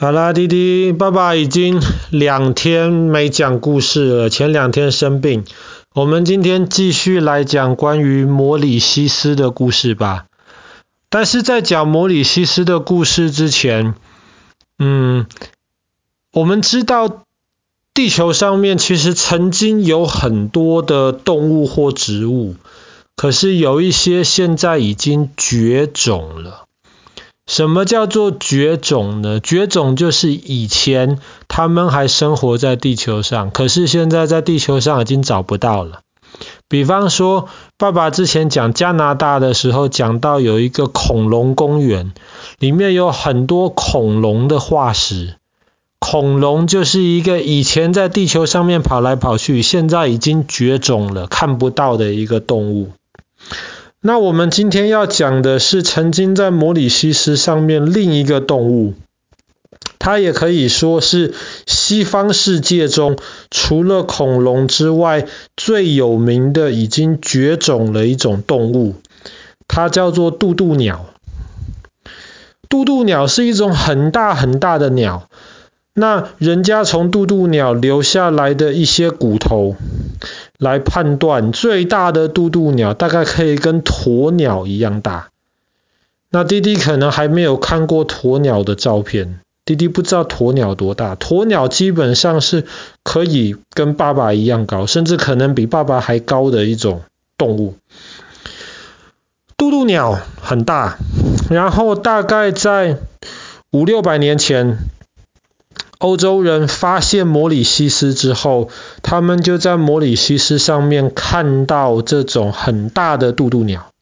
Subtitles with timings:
[0.00, 5.44] 好啦，弟弟，爸爸已经两天没讲故事了，前两天生病。
[5.94, 10.24] 我们今天继续来讲关于摩里西斯的故事吧。
[11.10, 13.94] 但是在讲摩里西斯的故事之前，
[14.78, 15.26] 嗯，
[16.32, 17.24] 我们知道
[17.92, 22.54] 地球上面其实曾经有很多的动物或植物，
[23.16, 26.68] 可是有一些现在已经绝种了。
[27.50, 29.40] 什么叫做绝种呢？
[29.40, 31.18] 绝种就是以前
[31.48, 36.02] 他们还生活在地球上，可是现在在地球上已经找不到了。
[36.68, 42.12] 比方说，爸爸之前讲加拿大的时候，讲到有一个恐龙公园，
[42.60, 45.34] 里面有很多恐龙的化石。
[45.98, 52.92] 恐龙就是一个以前在地球上面跑来跑去，现在已经绝种了，看不到的一个动物。
[54.02, 58.94] 那我们今天要讲的是曾经在摩里西斯上面另一个动物，
[59.98, 61.34] 它也可以说是
[61.66, 63.18] 西方世界中
[63.50, 68.94] 除了恐龙之外最有名的已经绝种了一种动物，
[69.68, 71.04] 它叫做渡渡鸟。
[72.70, 75.28] 渡渡鸟是一种很大很大的鸟。
[75.92, 79.76] 那人家从渡渡鸟留下来的一些骨头
[80.58, 85.28] 来判断，最大的渡渡鸟大概可以跟鸵鸟一样大。
[86.30, 91.16] 那弟弟可能还没有看过鸵鸟的照片，弟弟不知道鸵鸟多大。
[91.16, 92.64] 鸵鸟基本上是
[93.02, 97.02] 可以跟爸爸一样高，甚至可能比爸爸还高的一种
[97.36, 97.76] 动物。
[99.56, 100.98] 渡渡鸟很大，
[101.50, 102.98] 然后大概在
[103.72, 104.78] 五六百年前。
[106.00, 108.70] 欧洲人发现摩里西斯之后，
[109.02, 113.92] 他们就在摩里西斯上面看到这种很大的渡渡鸟。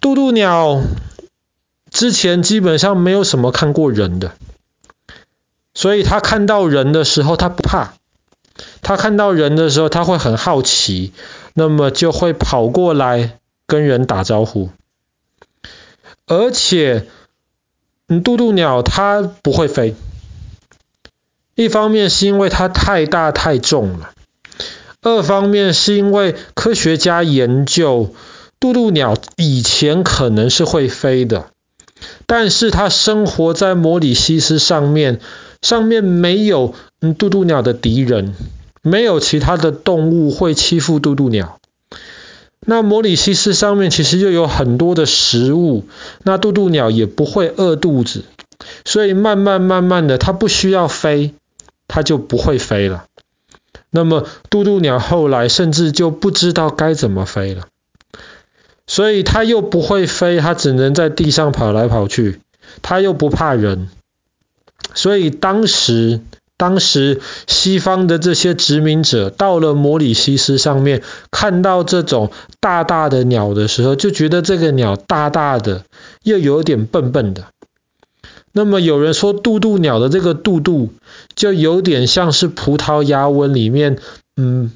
[0.00, 0.80] 渡渡鸟
[1.90, 4.32] 之前基本上没有什么看过人的，
[5.74, 7.92] 所以他看到人的时候他不怕，
[8.80, 11.12] 他看到人的时候他会很好奇，
[11.52, 13.36] 那么就会跑过来
[13.66, 14.70] 跟人打招呼。
[16.26, 17.04] 而且，
[18.08, 19.94] 嗯，渡渡鸟它不会飞。
[21.60, 24.12] 一方面是因为它太大太重了，
[25.02, 28.14] 二方面是因为科学家研究
[28.58, 31.48] 渡渡鸟以前可能是会飞的，
[32.26, 35.20] 但是它生活在摩里西斯上面，
[35.60, 38.34] 上面没有嗯渡渡鸟的敌人，
[38.80, 41.58] 没有其他的动物会欺负渡渡鸟。
[42.66, 45.84] 那摩里西斯上面其实又有很多的食物，
[46.22, 48.24] 那渡渡鸟也不会饿肚子，
[48.86, 51.34] 所以慢慢慢慢的它不需要飞。
[51.90, 53.04] 它就不会飞了。
[53.90, 57.66] 那么渡渡鸟后来甚至就不知道该怎么飞了，
[58.86, 62.40] 所以它又不会飞，它只能在地上跑来跑去。
[62.82, 63.88] 它又不怕人，
[64.94, 66.20] 所以当时
[66.56, 71.02] 当时西方的这些殖民者到了摩里西斯上面，
[71.32, 72.30] 看到这种
[72.60, 75.84] 大大的鸟的时候，就觉得这个鸟大大的，
[76.22, 77.46] 又有点笨笨的。
[78.52, 80.92] 那么有人说渡渡鸟的这个渡渡
[81.40, 83.96] 就有点像是葡萄牙文里面，
[84.36, 84.72] 嗯，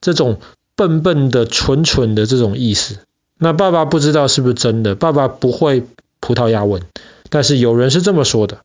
[0.00, 0.38] 这种
[0.76, 2.98] 笨笨的、蠢蠢的这种意思。
[3.36, 5.84] 那爸爸不知道是不是真的，爸爸不会
[6.20, 6.82] 葡萄牙文，
[7.30, 8.58] 但是有人是这么说的。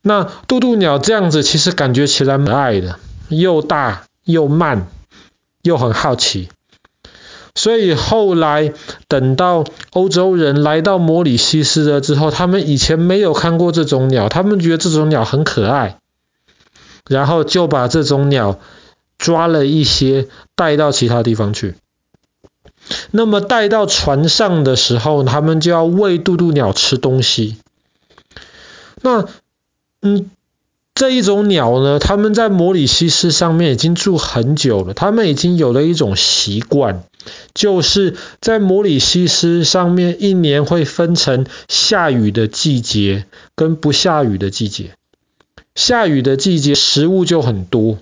[0.00, 4.86] 那渡渡鸟这样子其实感觉起来蛮可爱的，又大又慢，
[5.62, 6.50] 又很好奇。
[7.60, 8.72] 所以后来
[9.06, 15.98] 等到欧洲人来到摩里西斯了之后，他们以前没有看过这种鸟，他们觉得这种鸟很可爱，
[17.06, 18.58] 然后就把这种鸟
[19.18, 21.74] 抓了一些带到其他地方去。
[23.10, 27.58] 那么带到船上的时候，他们就要喂渡渡鸟吃东西。
[29.02, 29.28] 那，
[30.00, 30.30] 嗯。
[30.92, 37.04] 这一种鸟呢，他们在摩里西斯上面已经住很久了，他们已经有了一种习惯，
[37.54, 44.92] 就是在摩里西斯上面一年会分成下雨的季节跟不下雨的季节。
[45.74, 47.98] 下雨的季节食物就很多，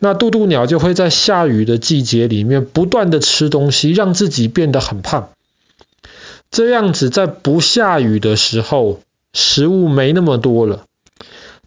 [0.00, 5.30] 那渡渡鸟就会在下雨的季节里面不断的吃东西，让自己变得很胖。
[6.50, 9.00] 这样子在不下雨的时候，
[9.32, 10.84] 食物没那么多了。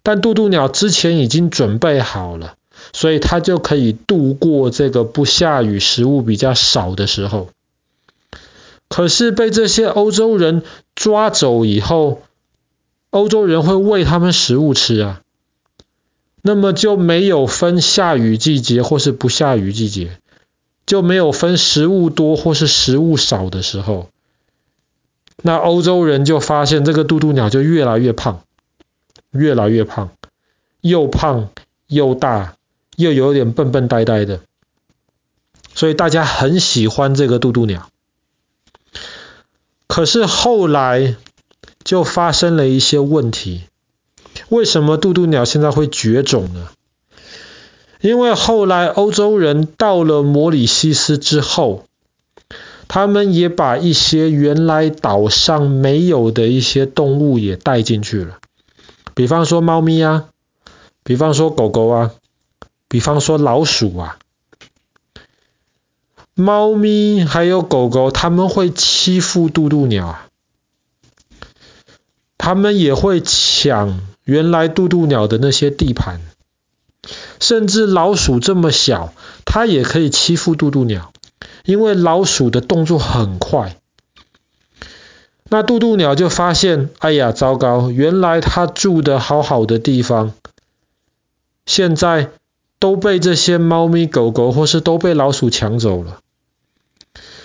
[0.02, 2.54] 但渡渡鸟之前已经准备好了，
[2.92, 7.48] 所以它就可以度过这个不下雨、食物比较少的时候。
[8.88, 10.62] 可是被这些欧洲人
[10.94, 12.22] 抓走以后，
[13.10, 15.22] 欧洲人会喂他们食物吃啊，
[16.42, 20.18] 那么就没有分下雨季节或是不下雨季节，
[20.86, 24.08] 就没有分食物多或是食物少的时候。
[25.42, 28.42] 那欧洲人就发现这个渡渡鸟就越来越胖，
[29.30, 30.10] 越来越胖，
[30.80, 31.50] 又胖
[31.86, 32.56] 又大，
[33.00, 34.40] 又有点笨笨呆呆的，
[35.74, 37.88] 所以大家很喜欢这个渡渡鸟。
[39.88, 41.16] 可是后来
[41.82, 43.62] 就发生了一些问题，
[44.48, 46.68] 为什么渡渡鸟现在会绝种呢？
[48.00, 51.84] 因为后来欧洲人到了摩里西斯之后，
[52.88, 58.38] 他们也把一些原来岛上没有的一些动物也带进去了，
[59.14, 60.28] 比方说猫咪啊，
[61.04, 62.12] 比方说狗狗啊，
[62.90, 64.18] 比方说老鼠啊。
[66.34, 70.28] 猫咪还有狗狗，他们会欺负渡渡鸟啊，
[72.38, 76.20] 他们也会抢原来渡渡鸟的那些地盘。
[77.40, 79.12] 甚至老鼠这么小，
[79.44, 81.12] 它也可以欺负渡渡鸟，
[81.64, 83.76] 因为老鼠的动作很快。
[85.48, 87.90] 那渡渡鸟就发现，哎呀，糟糕！
[87.90, 90.32] 原来它住的好好的地方，
[91.66, 92.30] 现在
[92.80, 96.18] 都被这些猫咪、狗狗，或是都被老鼠抢走了。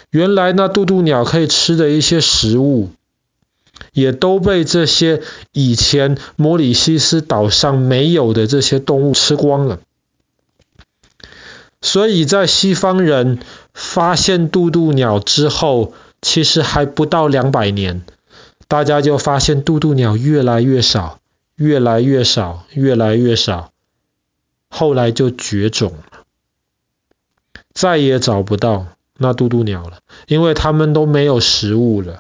[0.10, 2.90] 原来那渡渡鸟可以吃的一些食物，
[3.92, 5.22] 也都被这些
[5.52, 9.80] 以前摩里西斯岛上没有的这些动物吃光了。
[11.82, 13.40] 所以在西方人
[13.74, 18.04] 发现渡渡鸟之后，其实还不到两百年，
[18.70, 21.20] 大家就发现渡渡鸟越来越少，
[21.56, 23.72] 越来越少，越来越少，
[24.78, 26.26] 后来就绝种了，
[27.74, 28.88] 再也找不到
[29.18, 32.20] 那渡渡鸟了，因为它们都没有食物了，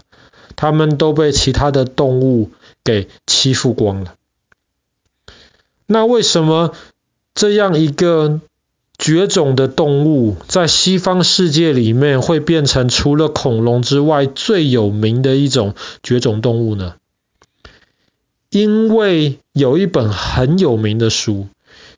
[0.56, 4.16] 它们都被其他的动物给欺负光了。
[5.86, 6.74] 那为什么
[7.34, 8.40] 这样一个
[8.98, 16.96] 绝种的动物在西方世界里面会变成除了恐龙之外最有名的一种绝种动物呢？
[18.50, 21.50] 因为有一本很有名的书，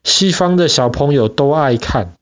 [0.04, 2.14] 西方的小朋友都爱看。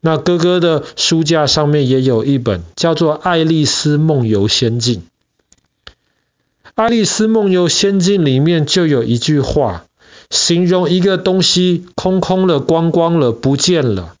[0.00, 5.02] 那哥哥的书架上面也有一本，叫做《爱丽丝梦游仙境》。
[6.74, 9.84] 《爱丽丝梦游仙境》里面就有一句话。
[10.30, 14.14] 形容一个东西空空了、光光了、不见了，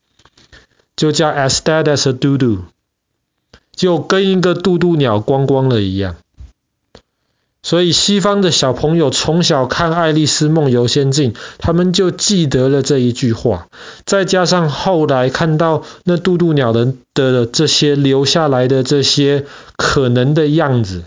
[0.94, 2.58] 就叫 as dead as a dodo，
[3.74, 6.16] 就跟一个渡渡鸟光光了一样。
[7.72, 13.66] 所以西方的小朋友从小看《爱丽丝梦游仙境》，他们就记得了这一句话。
[14.04, 19.46] 再加上后来看到那渡渡鸟的的这些留下来的这些
[19.78, 21.04] 可能的样子，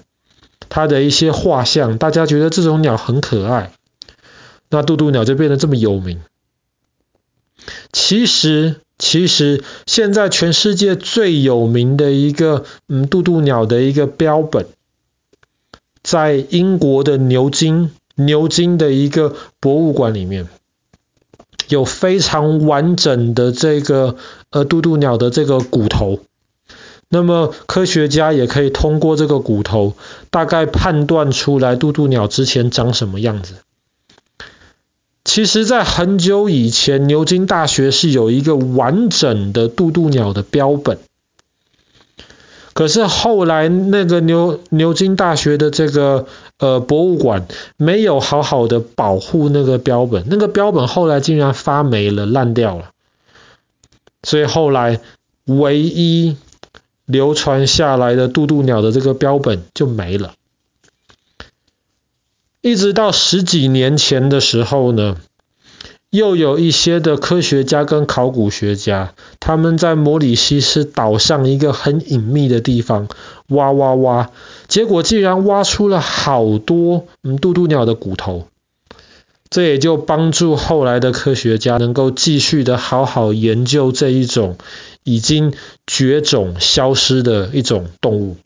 [0.67, 3.71] 它的一些画像，大家觉得这种鸟很可爱。
[4.71, 6.21] 那渡渡鸟就变得这么有名。
[7.91, 14.65] 其实，其实现在全世界最有名的一个嗯渡渡鸟的一个标本，
[16.05, 20.47] 在英国的牛津牛津的一个博物馆里面，
[21.67, 24.15] 有非常完整的这个
[24.51, 26.19] 呃渡渡鸟的这个骨头。
[27.09, 29.95] 那么科学家也可以通过这个骨头，
[30.29, 33.55] 大概判断出来渡渡鸟之前长什么样子。
[35.23, 40.99] 其实，在很久以前，牛津大学是有一个完整的渡渡鸟的标本。
[42.75, 46.27] 可是后来，那个牛牛津大学的这个
[46.59, 52.91] 呃博物馆没有好好的保护那个标本，那个标本后来竟然发霉了，烂掉了。
[54.23, 54.99] 所以后来
[55.45, 56.35] 唯一
[57.05, 60.33] 流传下来的渡渡鸟的这个标本就没了。
[62.59, 65.15] 一直到十几年前的时候呢，
[66.09, 73.09] 又有一些的科学家跟考古学家，他们在摩里西斯岛上一个很隐秘的地方
[73.47, 74.29] 挖挖挖，
[74.67, 78.47] 结果竟然挖出了好多嗯渡渡鸟的骨头，
[79.49, 84.57] 这也就帮助后来的科学家能够继续的好好研究这一种
[85.03, 85.53] 已经
[85.85, 88.37] 绝种消失的一种动物。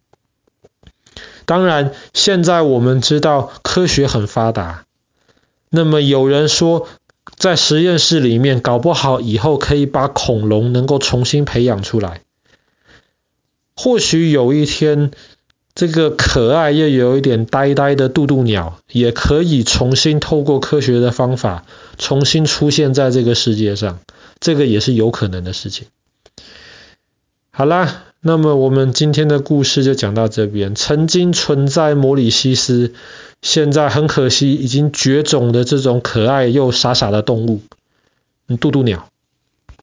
[1.46, 4.86] 当然，现在我们知道科学很发达，
[5.70, 6.88] 那么有人说，
[7.36, 12.21] 在实验室里面，搞不好以后可以把恐龙能够重新培养出来。
[13.75, 15.12] 或许有一天，
[15.74, 21.65] 这个可爱又有一点呆呆的渡渡鸟，也可以重新透过科学的方法，
[21.98, 24.00] 重新出现在这个世界上，
[24.39, 25.88] 这个也是有可能的事情。
[27.51, 28.05] 好啦。
[28.21, 30.75] 那么我们今天的故事就讲到这边。
[30.75, 32.93] 曾经存在摩里西斯，
[33.41, 37.61] 现在很可惜已经绝种的这种可爱又傻傻的动物，
[38.59, 39.07] 渡渡鸟。